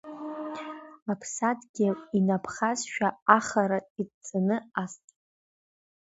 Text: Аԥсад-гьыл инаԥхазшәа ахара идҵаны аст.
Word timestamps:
Аԥсад-гьыл 1.11 1.97
инаԥхазшәа 2.17 3.09
ахара 3.37 3.79
идҵаны 4.01 4.57
аст. 4.83 5.05